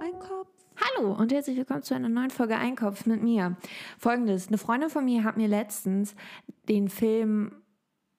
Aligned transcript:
Ein 0.00 0.18
Kopf. 0.18 0.48
Hallo 0.76 1.12
und 1.12 1.32
herzlich 1.32 1.56
willkommen 1.58 1.82
zu 1.82 1.94
einer 1.94 2.08
neuen 2.08 2.30
Folge 2.30 2.56
Einkopf 2.56 3.04
mit 3.04 3.22
mir. 3.22 3.56
Folgendes: 3.98 4.48
Eine 4.48 4.56
Freundin 4.56 4.88
von 4.88 5.04
mir 5.04 5.22
hat 5.22 5.36
mir 5.36 5.48
letztens 5.48 6.14
den 6.68 6.88
Film 6.88 7.62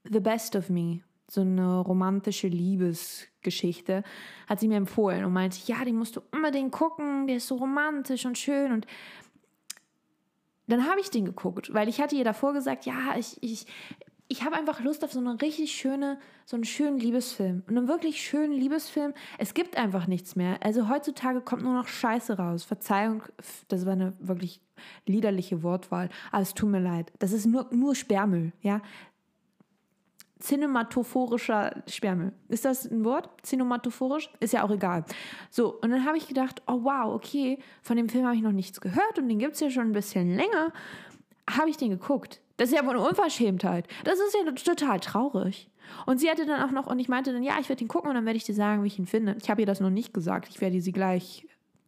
The 0.03 0.19
Best 0.19 0.55
of 0.55 0.69
Me, 0.69 1.01
so 1.27 1.41
eine 1.41 1.79
romantische 1.79 2.47
Liebesgeschichte, 2.47 4.03
hat 4.47 4.59
sie 4.59 4.67
mir 4.67 4.77
empfohlen 4.77 5.25
und 5.25 5.33
meinte, 5.33 5.57
ja, 5.65 5.83
den 5.83 5.95
musst 5.95 6.15
du 6.15 6.21
unbedingt 6.31 6.71
gucken, 6.71 7.25
der 7.25 7.37
ist 7.37 7.47
so 7.47 7.55
romantisch 7.55 8.25
und 8.25 8.37
schön 8.37 8.71
und 8.71 8.85
dann 10.67 10.87
habe 10.87 11.01
ich 11.01 11.09
den 11.09 11.25
geguckt, 11.25 11.73
weil 11.73 11.89
ich 11.89 11.99
hatte 11.99 12.15
ihr 12.15 12.23
davor 12.23 12.53
gesagt, 12.53 12.85
ja, 12.85 13.15
ich, 13.17 13.37
ich, 13.41 13.65
ich 14.33 14.43
habe 14.43 14.55
einfach 14.55 14.79
Lust 14.79 15.03
auf 15.03 15.11
so 15.11 15.19
eine 15.19 15.39
richtig 15.43 15.71
schöne, 15.73 16.17
so 16.47 16.55
einen 16.55 16.63
schönen 16.63 16.97
Liebesfilm. 16.97 17.61
Und 17.67 17.77
einen 17.77 17.87
wirklich 17.87 18.19
schönen 18.19 18.51
Liebesfilm. 18.51 19.13
Es 19.37 19.53
gibt 19.53 19.77
einfach 19.77 20.07
nichts 20.07 20.35
mehr. 20.35 20.57
Also 20.63 20.89
heutzutage 20.89 21.39
kommt 21.39 21.61
nur 21.61 21.75
noch 21.75 21.87
Scheiße 21.87 22.35
raus. 22.35 22.63
Verzeihung, 22.63 23.21
das 23.67 23.85
war 23.85 23.93
eine 23.93 24.13
wirklich 24.19 24.59
liederliche 25.05 25.61
Wortwahl. 25.61 26.09
Aber 26.31 26.41
es 26.41 26.55
tut 26.55 26.67
mir 26.67 26.79
leid. 26.79 27.13
Das 27.19 27.31
ist 27.31 27.45
nur, 27.45 27.67
nur 27.69 27.93
Sperrmüll, 27.93 28.53
ja. 28.61 28.81
Cinematophorischer 30.39 31.83
Sperrmüll. 31.87 32.33
Ist 32.49 32.65
das 32.65 32.89
ein 32.89 33.05
Wort? 33.05 33.29
Cinematophorisch? 33.45 34.31
Ist 34.39 34.53
ja 34.53 34.63
auch 34.63 34.71
egal. 34.71 35.05
So, 35.51 35.79
und 35.79 35.91
dann 35.91 36.05
habe 36.05 36.17
ich 36.17 36.27
gedacht, 36.27 36.63
oh 36.65 36.79
wow, 36.81 37.13
okay, 37.13 37.59
von 37.83 37.97
dem 37.97 38.09
Film 38.09 38.25
habe 38.25 38.35
ich 38.35 38.41
noch 38.41 38.51
nichts 38.51 38.81
gehört 38.81 39.19
und 39.19 39.29
den 39.29 39.37
gibt 39.37 39.53
es 39.53 39.59
ja 39.59 39.69
schon 39.69 39.89
ein 39.89 39.91
bisschen 39.91 40.35
länger. 40.35 40.73
Habe 41.47 41.69
ich 41.69 41.77
den 41.77 41.91
geguckt. 41.91 42.41
Das 42.57 42.69
ist 42.69 42.75
ja 42.75 42.85
wohl 42.85 42.95
eine 42.95 43.07
Unverschämtheit. 43.07 43.87
Das 44.03 44.19
ist 44.19 44.35
ja 44.35 44.51
total 44.51 44.99
traurig. 44.99 45.69
Und 46.05 46.19
sie 46.19 46.29
hatte 46.29 46.45
dann 46.45 46.61
auch 46.61 46.71
noch, 46.71 46.87
und 46.87 46.99
ich 46.99 47.09
meinte 47.09 47.33
dann, 47.33 47.43
ja, 47.43 47.57
ich 47.59 47.69
werde 47.69 47.83
ihn 47.83 47.87
gucken 47.87 48.09
und 48.09 48.15
dann 48.15 48.25
werde 48.25 48.37
ich 48.37 48.43
dir 48.43 48.53
sagen, 48.53 48.83
wie 48.83 48.87
ich 48.87 48.99
ihn 48.99 49.05
finde. 49.05 49.35
Ich 49.41 49.49
habe 49.49 49.61
ihr 49.61 49.65
das 49.65 49.79
noch 49.79 49.89
nicht 49.89 50.13
gesagt. 50.13 50.49
Ich 50.49 50.61
werde 50.61 50.79
sie 50.81 50.91
gleich 50.91 51.47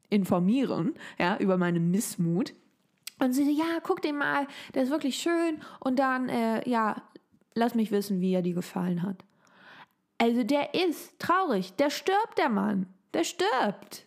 informieren, 0.10 0.94
ja, 1.20 1.38
über 1.38 1.58
meinen 1.58 1.92
Missmut. 1.92 2.54
Und 3.20 3.34
sie 3.34 3.46
so, 3.46 3.52
ja, 3.52 3.80
guck 3.84 4.02
den 4.02 4.18
mal, 4.18 4.48
der 4.74 4.84
ist 4.84 4.90
wirklich 4.90 5.18
schön. 5.18 5.62
Und 5.80 6.00
dann, 6.00 6.30
äh, 6.30 6.68
ja, 6.68 7.02
lass 7.54 7.76
mich 7.76 7.92
wissen, 7.92 8.20
wie 8.20 8.34
er 8.34 8.42
dir 8.42 8.54
gefallen 8.54 9.04
hat. 9.04 9.24
Also 10.18 10.44
der 10.44 10.74
ist 10.74 11.18
traurig. 11.20 11.74
Der 11.76 11.90
stirbt, 11.90 12.38
der 12.38 12.50
Mann. 12.50 12.88
Der 13.14 13.24
stirbt. 13.24 14.06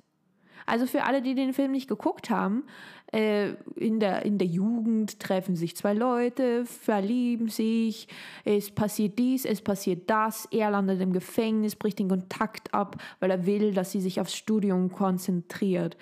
Also 0.68 0.86
für 0.86 1.04
alle, 1.04 1.22
die 1.22 1.34
den 1.34 1.52
Film 1.52 1.72
nicht 1.72 1.88
geguckt 1.88 2.30
haben, 2.30 2.64
äh, 3.12 3.54
in, 3.76 4.00
der, 4.00 4.24
in 4.24 4.38
der 4.38 4.46
Jugend 4.46 5.18
treffen 5.18 5.56
sich 5.56 5.76
zwei 5.76 5.94
Leute, 5.94 6.66
verlieben 6.66 7.48
sich, 7.48 8.06
es 8.44 8.70
passiert 8.70 9.18
dies, 9.18 9.46
es 9.46 9.62
passiert 9.62 10.10
das, 10.10 10.46
er 10.50 10.70
landet 10.70 11.00
im 11.00 11.12
Gefängnis, 11.12 11.74
bricht 11.74 11.98
den 11.98 12.08
Kontakt 12.08 12.74
ab, 12.74 12.96
weil 13.20 13.30
er 13.30 13.46
will, 13.46 13.72
dass 13.72 13.92
sie 13.92 14.00
sich 14.00 14.20
aufs 14.20 14.36
Studium 14.36 14.92
konzentriert. 14.92 15.96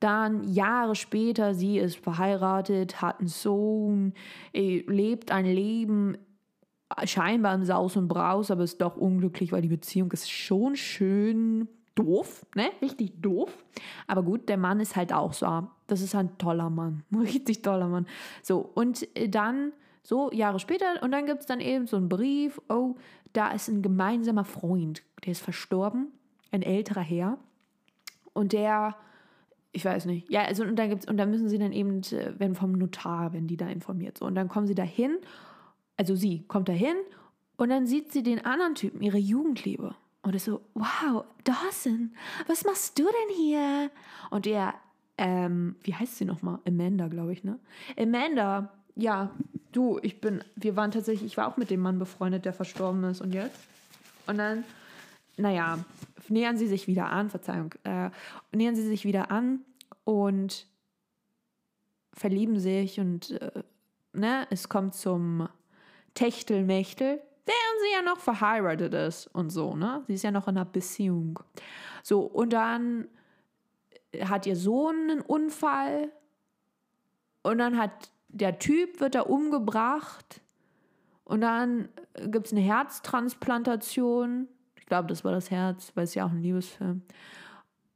Dann 0.00 0.44
Jahre 0.44 0.94
später, 0.94 1.54
sie 1.54 1.78
ist 1.78 1.96
verheiratet, 1.96 3.02
hat 3.02 3.20
einen 3.20 3.28
Sohn, 3.28 4.14
äh, 4.54 4.82
lebt 4.86 5.30
ein 5.30 5.46
Leben 5.46 6.16
scheinbar 7.04 7.54
im 7.54 7.64
Saus 7.64 7.96
und 7.96 8.08
Braus, 8.08 8.50
aber 8.50 8.64
ist 8.64 8.80
doch 8.80 8.96
unglücklich, 8.96 9.52
weil 9.52 9.62
die 9.62 9.68
Beziehung 9.68 10.10
ist 10.12 10.30
schon 10.30 10.76
schön 10.76 11.68
doof, 11.96 12.46
ne? 12.54 12.70
Richtig 12.80 13.20
doof. 13.20 13.52
Aber 14.06 14.22
gut, 14.22 14.48
der 14.48 14.56
Mann 14.56 14.78
ist 14.78 14.94
halt 14.94 15.12
auch 15.12 15.32
so. 15.32 15.66
Das 15.88 16.00
ist 16.00 16.14
ein 16.14 16.38
toller 16.38 16.70
Mann. 16.70 17.02
Richtig 17.14 17.62
toller 17.62 17.88
Mann. 17.88 18.06
So, 18.42 18.70
und 18.74 19.08
äh, 19.16 19.28
dann, 19.28 19.72
so 20.04 20.30
Jahre 20.30 20.60
später, 20.60 21.02
und 21.02 21.10
dann 21.10 21.26
gibt 21.26 21.40
es 21.40 21.46
dann 21.46 21.60
eben 21.60 21.86
so 21.88 21.96
einen 21.96 22.08
Brief, 22.08 22.60
oh, 22.68 22.94
da 23.32 23.50
ist 23.50 23.68
ein 23.68 23.82
gemeinsamer 23.82 24.44
Freund, 24.44 25.02
der 25.24 25.32
ist 25.32 25.42
verstorben, 25.42 26.12
ein 26.52 26.62
älterer 26.62 27.00
Herr. 27.00 27.38
Und 28.32 28.52
der, 28.52 28.96
ich 29.72 29.84
weiß 29.84 30.04
nicht, 30.06 30.30
ja, 30.30 30.42
also 30.44 30.62
und 30.62 30.76
dann 30.76 30.90
gibt's, 30.90 31.08
und 31.08 31.16
dann 31.16 31.30
müssen 31.30 31.48
sie 31.48 31.58
dann 31.58 31.72
eben, 31.72 32.02
äh, 32.12 32.32
wenn 32.38 32.54
vom 32.54 32.72
Notar, 32.72 33.32
wenn 33.32 33.46
die 33.46 33.56
da 33.56 33.68
informiert. 33.68 34.18
So, 34.18 34.26
und 34.26 34.34
dann 34.34 34.48
kommen 34.48 34.66
sie 34.66 34.74
da 34.74 34.84
hin, 34.84 35.16
also 35.96 36.14
sie 36.14 36.44
kommt 36.46 36.68
da 36.68 36.72
hin 36.72 36.96
und 37.56 37.70
dann 37.70 37.86
sieht 37.86 38.12
sie 38.12 38.22
den 38.22 38.44
anderen 38.44 38.74
Typen, 38.74 39.02
ihre 39.02 39.18
Jugendliebe. 39.18 39.94
Ist 40.34 40.46
so, 40.46 40.60
wow, 40.74 41.24
Dawson, 41.44 42.14
was 42.46 42.64
machst 42.64 42.98
du 42.98 43.04
denn 43.04 43.36
hier? 43.36 43.90
Und 44.30 44.44
der, 44.46 44.74
ähm, 45.18 45.76
wie 45.82 45.94
heißt 45.94 46.16
sie 46.16 46.24
nochmal? 46.24 46.58
Amanda, 46.66 47.08
glaube 47.08 47.32
ich, 47.32 47.44
ne? 47.44 47.58
Amanda, 47.96 48.72
ja, 48.96 49.30
du, 49.72 49.98
ich 50.02 50.20
bin, 50.20 50.42
wir 50.56 50.76
waren 50.76 50.90
tatsächlich, 50.90 51.32
ich 51.32 51.36
war 51.36 51.48
auch 51.48 51.56
mit 51.56 51.70
dem 51.70 51.80
Mann 51.80 51.98
befreundet, 51.98 52.44
der 52.44 52.52
verstorben 52.52 53.04
ist. 53.04 53.20
Und 53.20 53.32
jetzt? 53.32 53.58
Und 54.26 54.38
dann, 54.38 54.64
naja, 55.36 55.78
nähern 56.28 56.56
sie 56.56 56.66
sich 56.66 56.86
wieder 56.86 57.10
an, 57.10 57.30
Verzeihung, 57.30 57.74
äh, 57.84 58.10
nähern 58.52 58.74
sie 58.74 58.86
sich 58.86 59.04
wieder 59.04 59.30
an 59.30 59.60
und 60.04 60.66
verlieben 62.12 62.58
sich 62.58 62.98
und, 62.98 63.32
äh, 63.32 63.62
ne, 64.12 64.46
es 64.50 64.68
kommt 64.68 64.94
zum 64.94 65.48
Techtelmechtel 66.14 67.20
während 67.46 67.80
sie 67.82 67.92
ja 67.94 68.02
noch 68.02 68.18
verheiratet 68.18 68.92
ist 68.92 69.28
und 69.28 69.50
so, 69.50 69.74
ne? 69.74 70.02
Sie 70.06 70.14
ist 70.14 70.24
ja 70.24 70.30
noch 70.30 70.48
in 70.48 70.56
einer 70.56 70.64
Beziehung. 70.64 71.38
So, 72.02 72.20
und 72.20 72.52
dann 72.52 73.08
hat 74.20 74.46
ihr 74.46 74.56
Sohn 74.56 75.10
einen 75.10 75.20
Unfall 75.20 76.10
und 77.42 77.58
dann 77.58 77.78
hat 77.78 78.10
der 78.28 78.58
Typ 78.58 79.00
wird 79.00 79.14
da 79.14 79.22
umgebracht 79.22 80.42
und 81.24 81.40
dann 81.40 81.88
gibt 82.26 82.46
es 82.46 82.52
eine 82.52 82.60
Herztransplantation. 82.60 84.48
Ich 84.76 84.86
glaube, 84.86 85.08
das 85.08 85.24
war 85.24 85.32
das 85.32 85.50
Herz, 85.50 85.92
weil 85.94 86.04
es 86.04 86.14
ja 86.14 86.26
auch 86.26 86.30
ein 86.30 86.42
Liebesfilm. 86.42 87.02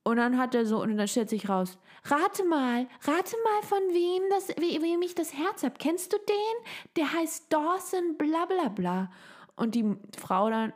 Und 0.02 0.16
dann 0.16 0.38
hat 0.38 0.54
er 0.54 0.64
so, 0.64 0.82
und 0.82 0.96
dann 0.96 1.08
stellt 1.08 1.28
sich 1.28 1.48
raus, 1.48 1.78
rate 2.04 2.44
mal, 2.44 2.88
rate 3.02 3.36
mal, 3.44 3.62
von 3.62 3.78
wem 3.90 4.22
das, 4.30 4.48
we, 4.48 4.82
wem 4.82 5.02
ich 5.02 5.14
das 5.14 5.34
Herz 5.34 5.62
habe. 5.62 5.74
Kennst 5.78 6.12
du 6.12 6.16
den? 6.16 6.96
Der 6.96 7.12
heißt 7.12 7.52
Dawson, 7.52 8.16
bla 8.16 8.46
bla 8.46 8.68
bla. 8.68 9.10
Und 9.60 9.74
die 9.74 9.94
Frau 10.16 10.48
dann, 10.48 10.72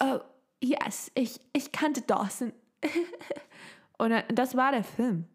oh, 0.00 0.20
yes, 0.58 1.12
ich, 1.14 1.38
ich 1.52 1.70
kannte 1.70 2.00
Dawson. 2.00 2.54
und 3.98 4.24
das 4.32 4.56
war 4.56 4.72
der 4.72 4.84
Film. 4.84 5.26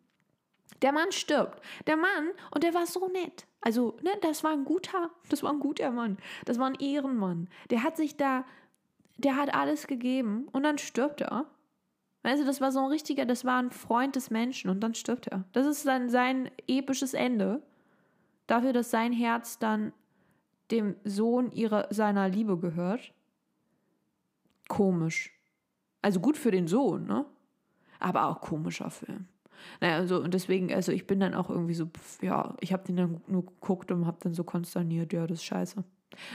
Der 0.81 0.91
Mann 0.91 1.11
stirbt. 1.11 1.61
Der 1.85 1.95
Mann, 1.95 2.31
und 2.49 2.63
der 2.63 2.73
war 2.73 2.87
so 2.87 3.07
nett. 3.07 3.45
Also, 3.61 3.97
ne, 4.01 4.09
das 4.21 4.43
war 4.43 4.51
ein 4.51 4.65
guter, 4.65 5.11
das 5.29 5.43
war 5.43 5.51
ein 5.51 5.59
guter 5.59 5.91
Mann. 5.91 6.17
Das 6.45 6.57
war 6.57 6.65
ein 6.65 6.79
Ehrenmann. 6.79 7.49
Der 7.69 7.83
hat 7.83 7.97
sich 7.97 8.17
da, 8.17 8.45
der 9.17 9.35
hat 9.35 9.53
alles 9.53 9.85
gegeben 9.85 10.47
und 10.51 10.63
dann 10.63 10.79
stirbt 10.79 11.21
er. 11.21 11.45
Weißt 12.23 12.41
du, 12.41 12.47
das 12.47 12.61
war 12.61 12.71
so 12.71 12.79
ein 12.79 12.87
richtiger, 12.89 13.27
das 13.27 13.45
war 13.45 13.61
ein 13.61 13.69
Freund 13.69 14.15
des 14.15 14.31
Menschen 14.31 14.71
und 14.71 14.79
dann 14.79 14.95
stirbt 14.95 15.27
er. 15.27 15.43
Das 15.51 15.67
ist 15.67 15.85
dann 15.85 16.09
sein 16.09 16.49
episches 16.67 17.13
Ende. 17.13 17.61
Dafür, 18.47 18.73
dass 18.73 18.89
sein 18.89 19.13
Herz 19.13 19.59
dann 19.59 19.93
dem 20.71 20.95
Sohn 21.03 21.51
ihrer, 21.51 21.87
seiner 21.89 22.29
Liebe 22.29 22.57
gehört. 22.57 23.13
Komisch. 24.67 25.33
Also 26.01 26.19
gut 26.19 26.37
für 26.37 26.51
den 26.51 26.67
Sohn, 26.67 27.05
ne? 27.05 27.25
Aber 27.99 28.27
auch 28.27 28.41
komischer 28.41 28.89
Film. 28.89 29.27
Naja, 29.81 29.95
also, 29.95 30.21
und 30.21 30.33
deswegen, 30.33 30.73
also 30.73 30.91
ich 30.91 31.07
bin 31.07 31.19
dann 31.19 31.33
auch 31.33 31.49
irgendwie 31.49 31.73
so, 31.73 31.89
ja, 32.21 32.55
ich 32.59 32.73
habe 32.73 32.83
den 32.83 32.97
dann 32.97 33.21
nur 33.27 33.45
geguckt 33.45 33.91
und 33.91 34.05
habe 34.05 34.17
dann 34.21 34.33
so 34.33 34.43
konsterniert, 34.43 35.13
ja, 35.13 35.25
das 35.25 35.39
ist 35.39 35.45
scheiße. 35.45 35.83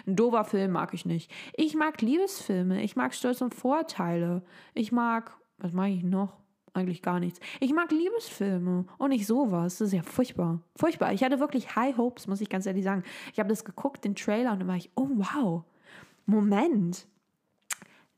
Ein 0.06 0.16
dober 0.16 0.44
Film 0.44 0.72
mag 0.72 0.92
ich 0.94 1.06
nicht. 1.06 1.30
Ich 1.54 1.74
mag 1.74 2.00
Liebesfilme, 2.00 2.82
ich 2.82 2.96
mag 2.96 3.14
Stolz 3.14 3.40
und 3.40 3.54
Vorteile. 3.54 4.42
Ich 4.74 4.92
mag, 4.92 5.36
was 5.58 5.72
mag 5.72 5.90
ich 5.90 6.02
noch? 6.02 6.41
Eigentlich 6.74 7.02
gar 7.02 7.20
nichts. 7.20 7.40
Ich 7.60 7.72
mag 7.72 7.90
Liebesfilme 7.90 8.86
und 8.98 9.08
nicht 9.10 9.26
sowas. 9.26 9.78
Das 9.78 9.88
ist 9.88 9.94
ja 9.94 10.02
furchtbar. 10.02 10.60
Furchtbar. 10.76 11.12
Ich 11.12 11.22
hatte 11.22 11.40
wirklich 11.40 11.76
High 11.76 11.96
Hopes, 11.96 12.26
muss 12.26 12.40
ich 12.40 12.48
ganz 12.48 12.66
ehrlich 12.66 12.84
sagen. 12.84 13.04
Ich 13.32 13.38
habe 13.38 13.48
das 13.48 13.64
geguckt, 13.64 14.04
den 14.04 14.14
Trailer, 14.14 14.52
und 14.52 14.60
dann 14.60 14.68
war 14.68 14.76
ich, 14.76 14.90
oh 14.96 15.08
wow, 15.10 15.64
Moment. 16.26 17.06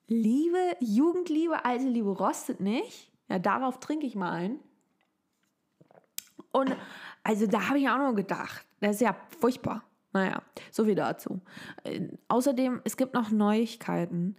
Liebe, 0.07 0.77
Jugendliebe, 0.81 1.65
alte 1.65 1.87
Liebe 1.87 2.11
rostet 2.11 2.61
nicht. 2.61 3.11
Ja, 3.29 3.39
darauf 3.39 3.81
trinke 3.81 4.07
ich 4.07 4.15
mal 4.15 4.31
ein. 4.31 4.61
Und 6.53 6.77
also 7.23 7.47
da 7.47 7.69
habe 7.69 7.79
ich 7.79 7.89
auch 7.89 7.99
noch 7.99 8.15
gedacht, 8.15 8.65
das 8.81 8.97
ist 8.97 9.01
ja 9.01 9.17
furchtbar. 9.41 9.83
Naja, 10.13 10.43
so 10.71 10.85
viel 10.85 10.95
dazu. 10.95 11.41
Äh, 11.83 12.09
außerdem, 12.29 12.83
es 12.85 12.97
gibt 12.97 13.15
noch 13.15 13.31
Neuigkeiten 13.33 14.37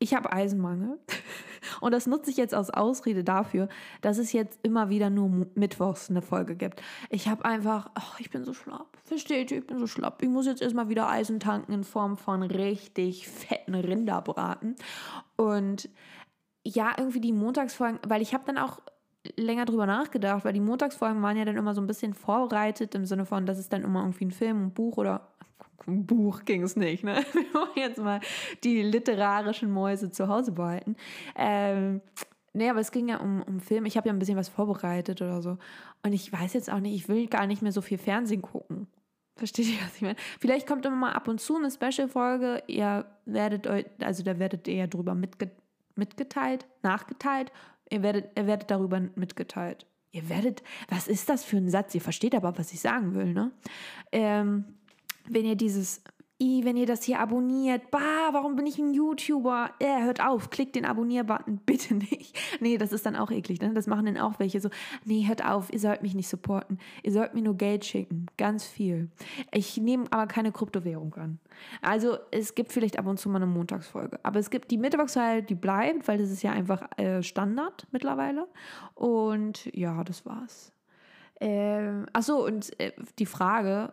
ich 0.00 0.14
habe 0.14 0.32
Eisenmangel 0.32 0.98
und 1.80 1.92
das 1.92 2.08
nutze 2.08 2.30
ich 2.30 2.36
jetzt 2.36 2.54
als 2.54 2.70
Ausrede 2.70 3.22
dafür, 3.22 3.68
dass 4.00 4.18
es 4.18 4.32
jetzt 4.32 4.58
immer 4.64 4.88
wieder 4.88 5.10
nur 5.10 5.46
mittwochs 5.54 6.10
eine 6.10 6.22
Folge 6.22 6.56
gibt. 6.56 6.82
Ich 7.10 7.28
habe 7.28 7.44
einfach, 7.44 7.90
oh, 7.96 8.14
ich 8.18 8.30
bin 8.30 8.44
so 8.44 8.54
schlapp. 8.54 8.98
Versteht 9.04 9.52
ihr, 9.52 9.58
ich 9.58 9.66
bin 9.66 9.78
so 9.78 9.86
schlapp. 9.86 10.22
Ich 10.22 10.28
muss 10.28 10.46
jetzt 10.46 10.62
erstmal 10.62 10.88
wieder 10.88 11.08
Eisen 11.08 11.38
tanken 11.38 11.72
in 11.72 11.84
Form 11.84 12.16
von 12.16 12.42
richtig 12.42 13.28
fetten 13.28 13.74
Rinderbraten. 13.74 14.74
Und 15.36 15.88
ja, 16.64 16.92
irgendwie 16.96 17.20
die 17.20 17.32
Montagsfolgen, 17.32 18.00
weil 18.06 18.22
ich 18.22 18.34
habe 18.34 18.44
dann 18.46 18.58
auch 18.58 18.80
länger 19.36 19.66
drüber 19.66 19.86
nachgedacht, 19.86 20.44
weil 20.44 20.54
die 20.54 20.60
Montagsfolgen 20.60 21.22
waren 21.22 21.36
ja 21.36 21.44
dann 21.44 21.56
immer 21.56 21.74
so 21.74 21.80
ein 21.80 21.86
bisschen 21.86 22.14
vorbereitet 22.14 22.94
im 22.94 23.04
Sinne 23.04 23.26
von, 23.26 23.44
dass 23.44 23.58
es 23.58 23.68
dann 23.68 23.82
immer 23.82 24.00
irgendwie 24.00 24.26
ein 24.26 24.30
Film, 24.30 24.66
ein 24.66 24.72
Buch 24.72 24.96
oder 24.96 25.28
Buch 25.86 26.44
ging 26.44 26.62
es 26.62 26.76
nicht, 26.76 27.04
ne? 27.04 27.24
Wir 27.32 27.54
wollen 27.54 27.76
jetzt 27.76 27.98
mal 27.98 28.20
die 28.64 28.82
literarischen 28.82 29.70
Mäuse 29.70 30.10
zu 30.10 30.28
Hause 30.28 30.52
behalten. 30.52 30.96
Ähm, 31.36 32.00
nee, 32.52 32.68
aber 32.68 32.80
es 32.80 32.92
ging 32.92 33.08
ja 33.08 33.18
um, 33.18 33.42
um 33.42 33.60
Film. 33.60 33.86
Ich 33.86 33.96
habe 33.96 34.08
ja 34.08 34.12
ein 34.12 34.18
bisschen 34.18 34.36
was 34.36 34.48
vorbereitet 34.48 35.22
oder 35.22 35.42
so. 35.42 35.58
Und 36.02 36.12
ich 36.12 36.32
weiß 36.32 36.54
jetzt 36.54 36.70
auch 36.70 36.80
nicht, 36.80 36.94
ich 36.94 37.08
will 37.08 37.26
gar 37.26 37.46
nicht 37.46 37.62
mehr 37.62 37.72
so 37.72 37.80
viel 37.80 37.98
Fernsehen 37.98 38.42
gucken. 38.42 38.86
Versteht 39.36 39.68
ihr, 39.68 39.80
was 39.84 39.96
ich 39.96 40.02
meine? 40.02 40.16
Vielleicht 40.38 40.66
kommt 40.66 40.84
immer 40.84 40.96
mal 40.96 41.12
ab 41.12 41.26
und 41.26 41.40
zu 41.40 41.56
eine 41.56 41.70
Special-Folge. 41.70 42.62
Ihr 42.66 43.06
werdet 43.24 43.66
euch, 43.66 43.86
also 44.00 44.22
da 44.22 44.38
werdet 44.38 44.68
ihr 44.68 44.74
ja 44.74 44.86
drüber 44.86 45.14
mitge 45.14 45.50
mitgeteilt, 45.96 46.66
nachgeteilt. 46.82 47.52
Ihr 47.90 48.02
werdet, 48.02 48.38
ihr 48.38 48.46
werdet 48.46 48.70
darüber 48.70 49.00
mitgeteilt. 49.16 49.86
Ihr 50.12 50.28
werdet, 50.28 50.62
was 50.88 51.08
ist 51.08 51.28
das 51.28 51.44
für 51.44 51.56
ein 51.56 51.70
Satz? 51.70 51.94
Ihr 51.94 52.00
versteht 52.00 52.34
aber, 52.34 52.58
was 52.58 52.72
ich 52.72 52.80
sagen 52.80 53.14
will, 53.14 53.32
ne? 53.32 53.52
Ähm, 54.12 54.64
wenn 55.28 55.44
ihr 55.44 55.56
dieses 55.56 56.02
I, 56.42 56.64
wenn 56.64 56.78
ihr 56.78 56.86
das 56.86 57.02
hier 57.02 57.20
abonniert, 57.20 57.90
bah, 57.90 58.30
warum 58.32 58.56
bin 58.56 58.66
ich 58.66 58.78
ein 58.78 58.94
YouTuber? 58.94 59.72
Äh, 59.78 60.04
hört 60.04 60.24
auf, 60.24 60.48
klickt 60.48 60.74
den 60.74 60.86
Abonnier-Button, 60.86 61.58
bitte 61.66 61.94
nicht. 61.94 62.34
Nee, 62.60 62.78
das 62.78 62.92
ist 62.92 63.04
dann 63.04 63.14
auch 63.14 63.30
eklig, 63.30 63.60
ne? 63.60 63.74
Das 63.74 63.86
machen 63.86 64.06
dann 64.06 64.16
auch 64.16 64.38
welche 64.38 64.58
so, 64.58 64.70
nee, 65.04 65.26
hört 65.28 65.44
auf, 65.44 65.70
ihr 65.70 65.78
sollt 65.78 66.00
mich 66.00 66.14
nicht 66.14 66.28
supporten. 66.28 66.78
Ihr 67.02 67.12
sollt 67.12 67.34
mir 67.34 67.42
nur 67.42 67.58
Geld 67.58 67.84
schicken, 67.84 68.26
ganz 68.38 68.64
viel. 68.64 69.10
Ich 69.52 69.76
nehme 69.76 70.06
aber 70.10 70.26
keine 70.28 70.50
Kryptowährung 70.50 71.12
an. 71.16 71.38
Also, 71.82 72.16
es 72.30 72.54
gibt 72.54 72.72
vielleicht 72.72 72.98
ab 72.98 73.06
und 73.06 73.20
zu 73.20 73.28
mal 73.28 73.36
eine 73.36 73.46
Montagsfolge, 73.46 74.18
aber 74.22 74.38
es 74.38 74.48
gibt 74.48 74.70
die 74.70 74.78
Mittwochsfolge, 74.78 75.42
die 75.42 75.54
bleibt, 75.54 76.08
weil 76.08 76.16
das 76.16 76.30
ist 76.30 76.42
ja 76.42 76.52
einfach 76.52 76.88
äh, 76.96 77.22
Standard 77.22 77.86
mittlerweile. 77.90 78.48
Und 78.94 79.66
ja, 79.76 80.02
das 80.04 80.24
war's. 80.24 80.72
Ähm, 81.38 82.06
ach 82.14 82.22
so, 82.22 82.44
und 82.46 82.78
äh, 82.80 82.92
die 83.18 83.26
Frage, 83.26 83.92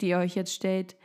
die 0.00 0.08
ihr 0.08 0.18
euch 0.18 0.34
jetzt 0.34 0.52
stellt, 0.52 0.96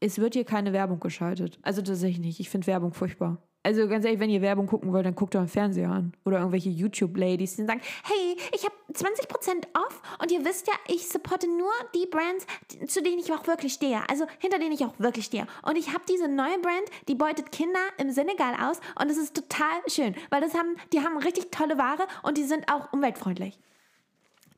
es 0.00 0.18
wird 0.18 0.34
hier 0.34 0.44
keine 0.44 0.72
Werbung 0.72 1.00
geschaltet. 1.00 1.58
Also 1.62 1.82
tatsächlich 1.82 2.20
nicht. 2.20 2.40
Ich 2.40 2.50
finde 2.50 2.66
Werbung 2.66 2.92
furchtbar. 2.92 3.42
Also 3.62 3.86
ganz 3.88 4.06
ehrlich, 4.06 4.20
wenn 4.20 4.30
ihr 4.30 4.40
Werbung 4.40 4.66
gucken 4.66 4.90
wollt, 4.90 5.04
dann 5.04 5.14
guckt 5.14 5.36
einen 5.36 5.46
Fernseher 5.46 5.90
an. 5.90 6.14
Oder 6.24 6.38
irgendwelche 6.38 6.70
YouTube-Ladies, 6.70 7.56
die 7.56 7.66
sagen, 7.66 7.82
hey, 8.04 8.36
ich 8.54 8.64
habe 8.64 8.74
20% 8.94 9.66
off 9.74 10.00
und 10.22 10.32
ihr 10.32 10.42
wisst 10.46 10.66
ja, 10.66 10.72
ich 10.88 11.06
supporte 11.08 11.46
nur 11.46 11.70
die 11.94 12.06
Brands, 12.06 12.46
zu 12.86 13.02
denen 13.02 13.18
ich 13.18 13.30
auch 13.32 13.46
wirklich 13.46 13.74
stehe. 13.74 14.00
Also 14.08 14.24
hinter 14.38 14.58
denen 14.58 14.72
ich 14.72 14.82
auch 14.82 14.98
wirklich 14.98 15.26
stehe. 15.26 15.46
Und 15.62 15.76
ich 15.76 15.88
habe 15.88 16.04
diese 16.08 16.26
neue 16.26 16.58
Brand, 16.60 16.88
die 17.08 17.14
beutet 17.14 17.52
Kinder 17.52 17.80
im 17.98 18.10
Senegal 18.10 18.54
aus 18.54 18.80
und 18.98 19.10
es 19.10 19.18
ist 19.18 19.36
total 19.36 19.82
schön, 19.86 20.14
weil 20.30 20.40
das 20.40 20.54
haben, 20.54 20.76
die 20.94 21.00
haben 21.00 21.18
richtig 21.18 21.50
tolle 21.50 21.76
Ware 21.76 22.06
und 22.22 22.38
die 22.38 22.44
sind 22.44 22.72
auch 22.72 22.90
umweltfreundlich. 22.94 23.58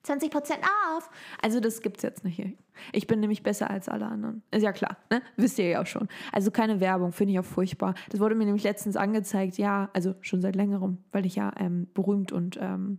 20% 0.06 0.32
auf. 0.94 1.11
Also 1.43 1.58
das 1.58 1.82
gibt's 1.82 2.02
jetzt 2.02 2.25
nicht 2.25 2.37
hier. 2.37 2.52
Ich 2.93 3.07
bin 3.07 3.21
nämlich 3.21 3.43
besser 3.43 3.71
als 3.71 3.89
alle 3.89 4.07
anderen. 4.07 4.43
Ist 4.51 4.63
ja 4.63 4.73
klar, 4.73 4.97
ne? 5.11 5.23
Wisst 5.37 5.59
ihr 5.59 5.69
ja 5.69 5.83
auch 5.83 5.87
schon. 5.87 6.09
Also 6.33 6.51
keine 6.51 6.81
Werbung, 6.81 7.13
finde 7.13 7.35
ich 7.35 7.39
auch 7.39 7.45
furchtbar. 7.45 7.95
Das 8.11 8.21
wurde 8.21 8.35
mir 8.35 8.45
nämlich 8.45 8.65
letztens 8.65 8.97
angezeigt, 8.97 9.59
ja, 9.59 9.91
also 9.93 10.15
schon 10.21 10.41
seit 10.41 10.57
längerem, 10.57 10.99
weil 11.13 11.27
ich 11.27 11.37
ja 11.37 11.53
ähm, 11.59 11.89
berühmt 11.95 12.33
und 12.33 12.59
ähm, 12.61 12.99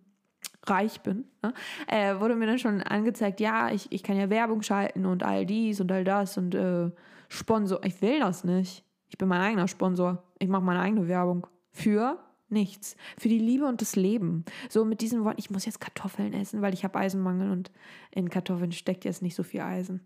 reich 0.66 1.02
bin, 1.02 1.26
ne? 1.42 1.54
äh, 1.88 2.20
wurde 2.20 2.36
mir 2.36 2.48
dann 2.48 2.60
schon 2.60 2.82
angezeigt, 2.82 3.40
ja, 3.40 3.70
ich, 3.72 3.92
ich 3.92 4.04
kann 4.04 4.18
ja 4.18 4.30
Werbung 4.30 4.62
schalten 4.62 5.06
und 5.06 5.24
all 5.24 5.46
dies 5.46 5.82
und 5.82 5.92
all 5.92 6.04
das 6.04 6.38
und 6.38 6.56
äh, 6.56 6.90
Sponsor. 7.28 7.84
Ich 7.84 8.02
will 8.02 8.20
das 8.20 8.44
nicht. 8.44 8.86
Ich 9.10 9.18
bin 9.18 9.28
mein 9.28 9.42
eigener 9.42 9.68
Sponsor. 9.68 10.24
Ich 10.40 10.48
mache 10.48 10.64
meine 10.64 10.80
eigene 10.80 11.08
Werbung. 11.08 11.48
Für 11.72 12.20
nichts. 12.54 12.96
Für 13.18 13.28
die 13.28 13.40
Liebe 13.40 13.66
und 13.66 13.82
das 13.82 13.96
Leben. 13.96 14.46
So 14.70 14.86
mit 14.86 15.02
diesen 15.02 15.24
Worten, 15.24 15.40
ich 15.40 15.50
muss 15.50 15.66
jetzt 15.66 15.82
Kartoffeln 15.82 16.34
essen, 16.34 16.62
weil 16.62 16.74
ich 16.74 16.84
habe 16.84 17.00
Eisenmangel 17.00 17.52
und 17.52 17.72
in 18.12 18.30
Kartoffeln 18.30 18.72
steckt 18.72 19.04
jetzt 19.06 19.22
nicht 19.22 19.36
so 19.36 19.44
viel 19.44 19.62
Eisen. 19.62 20.02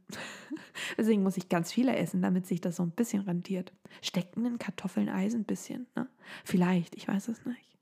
Deswegen 0.98 1.24
muss 1.24 1.38
ich 1.38 1.50
ganz 1.50 1.72
viele 1.72 1.96
essen, 1.96 2.22
damit 2.22 2.48
sich 2.48 2.62
das 2.62 2.78
so 2.78 2.84
ein 2.84 2.92
bisschen 2.92 3.24
rentiert. 3.24 3.72
Stecken 4.02 4.46
in 4.46 4.58
Kartoffeln 4.58 5.10
Eisen 5.10 5.42
ein 5.42 5.46
bisschen? 5.46 5.88
Ne? 5.96 6.08
Vielleicht, 6.44 6.96
ich 6.96 7.08
weiß 7.08 7.28
es 7.28 7.46
nicht. 7.46 7.78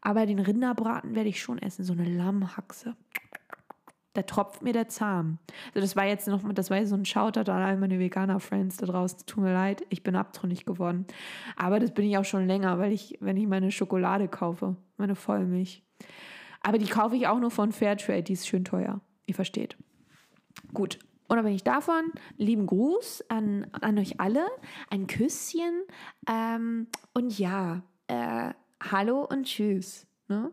Aber 0.00 0.26
den 0.26 0.38
Rinderbraten 0.38 1.14
werde 1.14 1.30
ich 1.30 1.40
schon 1.40 1.58
essen, 1.58 1.84
so 1.84 1.94
eine 1.94 2.04
Lammhaxe 2.04 2.94
da 4.14 4.22
tropft 4.22 4.62
mir 4.62 4.72
der 4.72 4.88
Zahn. 4.88 5.38
Also 5.68 5.80
das 5.80 5.96
war 5.96 6.06
jetzt 6.06 6.28
noch, 6.28 6.40
das 6.52 6.70
war 6.70 6.78
jetzt 6.78 6.90
so 6.90 6.94
ein 6.94 7.04
Shoutout 7.04 7.50
an 7.50 7.62
all 7.62 7.76
meine 7.76 7.98
Veganer-Friends 7.98 8.78
da 8.78 8.86
draußen. 8.86 9.26
Tut 9.26 9.42
mir 9.42 9.52
leid, 9.52 9.84
ich 9.90 10.02
bin 10.02 10.16
abtrünnig 10.16 10.64
geworden. 10.64 11.06
Aber 11.56 11.80
das 11.80 11.92
bin 11.92 12.06
ich 12.06 12.16
auch 12.16 12.24
schon 12.24 12.46
länger, 12.46 12.78
weil 12.78 12.92
ich, 12.92 13.18
wenn 13.20 13.36
ich 13.36 13.46
meine 13.46 13.72
Schokolade 13.72 14.28
kaufe, 14.28 14.76
meine 14.96 15.16
Vollmilch. 15.16 15.82
Aber 16.62 16.78
die 16.78 16.86
kaufe 16.86 17.16
ich 17.16 17.26
auch 17.26 17.40
nur 17.40 17.50
von 17.50 17.72
Fairtrade, 17.72 18.22
die 18.22 18.32
ist 18.32 18.46
schön 18.46 18.64
teuer. 18.64 19.00
Ihr 19.26 19.34
versteht. 19.34 19.76
Gut, 20.72 21.00
unabhängig 21.26 21.64
davon, 21.64 22.12
lieben 22.36 22.66
Gruß 22.66 23.24
an, 23.28 23.66
an 23.72 23.98
euch 23.98 24.20
alle, 24.20 24.46
ein 24.90 25.08
Küsschen 25.08 25.82
ähm, 26.30 26.86
und 27.12 27.36
ja, 27.38 27.82
äh, 28.06 28.54
hallo 28.80 29.26
und 29.28 29.44
tschüss. 29.44 30.06
Ne? 30.28 30.52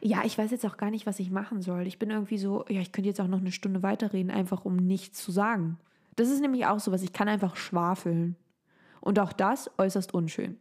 Ja, 0.00 0.22
ich 0.24 0.36
weiß 0.36 0.50
jetzt 0.50 0.66
auch 0.66 0.76
gar 0.76 0.90
nicht, 0.90 1.06
was 1.06 1.18
ich 1.20 1.30
machen 1.30 1.62
soll. 1.62 1.86
Ich 1.86 1.98
bin 1.98 2.10
irgendwie 2.10 2.38
so, 2.38 2.64
ja, 2.68 2.80
ich 2.80 2.92
könnte 2.92 3.08
jetzt 3.08 3.20
auch 3.20 3.28
noch 3.28 3.40
eine 3.40 3.52
Stunde 3.52 3.82
weiterreden, 3.82 4.30
einfach 4.30 4.64
um 4.64 4.76
nichts 4.76 5.22
zu 5.22 5.32
sagen. 5.32 5.78
Das 6.16 6.28
ist 6.28 6.40
nämlich 6.40 6.66
auch 6.66 6.80
so 6.80 6.92
was, 6.92 7.02
ich 7.02 7.12
kann 7.12 7.28
einfach 7.28 7.56
schwafeln. 7.56 8.36
Und 9.00 9.18
auch 9.18 9.32
das 9.32 9.70
äußerst 9.78 10.14
unschön. 10.14 10.58